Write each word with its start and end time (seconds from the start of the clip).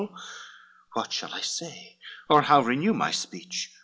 LVII 0.01 0.09
"What 0.93 1.13
shall 1.13 1.31
I 1.35 1.41
say, 1.41 1.99
or 2.27 2.41
how 2.41 2.61
renew 2.61 2.91
my 2.95 3.11
speech? 3.11 3.69